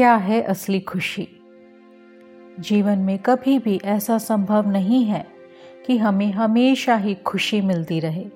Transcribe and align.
क्या 0.00 0.14
है 0.14 0.42
असली 0.42 0.80
खुशी? 0.80 1.28
जीवन 2.60 2.98
में 2.98 3.18
कभी 3.18 3.58
भी 3.58 3.80
ऐसा 3.84 4.18
संभव 4.18 4.70
नहीं 4.70 5.04
है 5.04 5.26
कि 5.86 5.98
हमें 5.98 6.32
हमेशा 6.32 6.96
ही 6.96 7.14
खुशी 7.14 7.60
मिलती 7.60 8.00
रहे। 8.00 8.26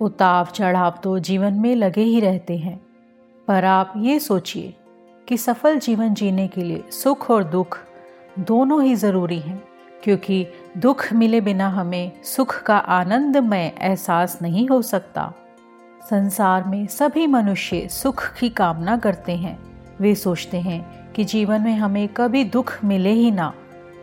उताव 0.00 0.44
चढ़ाव 0.44 1.00
तो 1.02 1.18
जीवन 1.18 1.52
में 1.52 1.76
लगे 1.76 2.00
ही 2.00 2.20
रहते 2.20 2.56
हैं। 2.58 2.86
पर 3.48 3.64
आप 3.64 3.92
ये 3.96 4.18
सोचिए 4.18 4.74
कि 5.28 5.36
सफल 5.36 5.78
जीवन 5.78 6.14
जीने 6.14 6.48
के 6.48 6.60
लिए 6.60 6.84
सुख 6.90 7.30
और 7.30 7.44
दुख 7.44 7.78
दोनों 8.38 8.82
ही 8.82 8.94
ज़रूरी 8.94 9.38
हैं, 9.38 9.64
क्योंकि 10.04 10.46
दुख 10.76 11.12
मिले 11.12 11.40
बिना 11.40 11.68
हमें 11.68 12.22
सुख 12.22 12.62
का 12.62 12.78
आनंदमय 12.78 13.74
एहसास 13.78 14.38
नहीं 14.42 14.68
हो 14.68 14.82
सकता। 14.82 15.34
संसार 16.10 16.64
में 16.64 16.86
सभी 16.86 17.26
मनुष्य 17.26 17.88
सुख 17.88 18.34
की 18.40 18.48
कामना 18.48 18.96
करते 18.96 19.32
हैं। 19.32 19.73
वे 20.00 20.14
सोचते 20.14 20.60
हैं 20.60 21.12
कि 21.12 21.24
जीवन 21.24 21.62
में 21.62 21.74
हमें 21.74 22.06
कभी 22.08 22.44
दुख 22.44 22.78
मिले 22.84 23.10
ही 23.10 23.30
ना। 23.30 23.52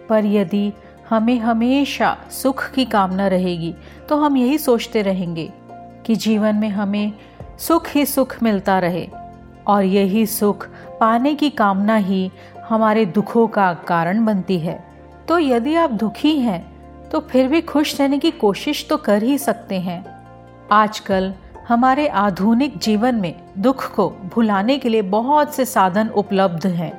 पर 0.09 0.25
यदि 0.25 0.71
हमें 1.09 1.39
हमेशा 1.39 2.17
सुख 2.31 2.69
की 2.71 2.85
कामना 2.85 3.27
रहेगी 3.27 3.73
तो 4.09 4.17
हम 4.17 4.37
यही 4.37 4.57
सोचते 4.57 5.01
रहेंगे 5.01 5.51
कि 6.05 6.15
जीवन 6.15 6.55
में 6.55 6.69
हमें 6.69 7.11
सुख 7.59 7.87
ही 7.89 8.05
सुख 8.05 8.35
मिलता 8.43 8.79
रहे 8.79 9.07
और 9.67 9.83
यही 9.83 10.25
सुख 10.25 10.67
पाने 10.99 11.33
की 11.35 11.49
कामना 11.49 11.95
ही 11.95 12.31
हमारे 12.69 13.05
दुखों 13.05 13.47
का 13.47 13.73
कारण 13.87 14.25
बनती 14.25 14.59
है। 14.59 14.83
तो 15.27 15.39
यदि 15.39 15.75
आप 15.75 15.91
दुखी 15.91 16.37
हैं 16.39 16.61
तो 17.09 17.19
फिर 17.19 17.47
भी 17.47 17.61
खुश 17.61 17.99
रहने 18.01 18.19
की 18.19 18.31
कोशिश 18.31 18.85
तो 18.89 18.97
कर 18.97 19.23
ही 19.23 19.37
सकते 19.37 19.79
हैं। 19.79 20.03
आजकल 20.71 21.33
हमारे 21.71 22.07
आधुनिक 22.07 22.77
जीवन 22.77 23.15
में 23.15 23.33
दुख 23.57 23.83
को 23.95 24.07
भुलाने 24.09 24.77
के 24.77 24.89
लिए 24.89 25.01
बहुत 25.01 25.53
से 25.55 25.65
साधन 25.65 26.07
उपलब्ध 26.09 26.65
हैं, 26.67 26.91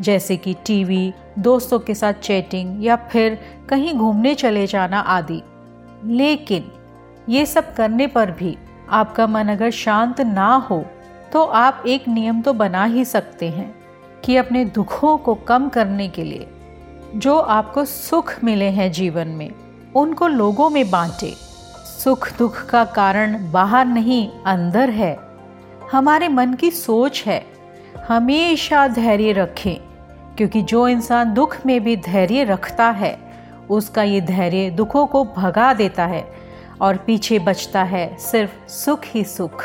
जैसे 0.00 0.36
कि 0.36 0.54
टीवी, 0.66 1.12
दोस्तों 1.38 1.78
के 1.78 1.94
साथ 1.94 2.12
चैटिंग 2.12 2.84
या 2.84 2.96
फिर 2.96 3.38
कहीं 3.68 3.94
घूमने 3.94 4.34
चले 4.34 4.66
जाना 4.66 5.00
आदि। 5.00 5.40
लेकिन 6.04 6.70
ये 7.28 7.46
सब 7.46 7.72
करने 7.74 8.06
पर 8.06 8.30
भी 8.30 8.56
आपका 8.90 9.26
मन 9.26 9.48
अगर 9.48 9.70
शांत 9.70 10.20
ना 10.20 10.54
हो 10.70 10.84
तो 11.32 11.44
आप 11.44 11.82
एक 11.86 12.08
नियम 12.08 12.42
तो 12.42 12.52
बना 12.52 12.84
ही 12.84 13.04
सकते 13.04 13.48
हैं 13.48 13.74
कि 14.24 14.36
अपने 14.36 14.64
दुखों 14.64 15.16
को 15.18 15.34
कम 15.34 15.68
करने 15.68 16.08
के 16.08 16.24
लिए 16.24 16.48
जो 17.16 17.38
आपको 17.38 17.84
सुख 17.84 18.34
मिले 18.44 18.70
हैं 18.70 18.92
जीवन 18.92 19.28
में, 19.28 19.50
उनको 19.96 20.28
लोगों 20.28 20.70
में 20.70 20.90
बांटे। 20.90 21.34
सुख 22.06 22.38
दुख 22.38 22.66
का 22.66 22.84
कारण 22.84 23.52
बाहर 23.52 23.86
नहीं, 23.86 24.30
अंदर 24.46 24.90
है। 24.90 25.18
हमारे 25.92 26.28
मन 26.28 26.54
की 26.54 26.70
सोच 26.70 27.24
है। 27.26 27.46
हमेशा 28.08 28.88
धैर्य 28.88 29.32
रखें, 29.32 29.76
क्योंकि 30.36 30.62
जो 30.62 30.88
इंसान 30.88 31.34
दुख 31.34 31.56
में 31.66 31.84
भी 31.84 31.96
धैर्य 31.96 32.44
रखता 32.44 32.90
है, 32.90 33.18
उसका 33.70 34.02
ये 34.02 34.20
धैर्य 34.20 34.70
दुखों 34.70 35.06
को 35.06 35.24
भगा 35.24 35.74
देता 35.74 36.06
है 36.06 36.30
और 36.80 36.96
पीछे 36.96 37.38
बचता 37.38 37.82
है 37.82 38.16
सिर्फ़ 38.16 38.68
सुख 38.68 39.00
ही 39.06 39.24
सुख। 39.24 39.64